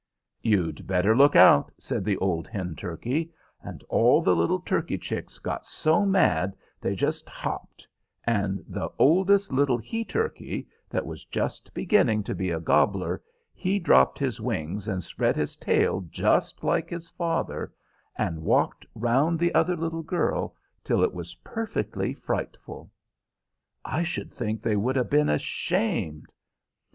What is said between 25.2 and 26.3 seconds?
ashamed."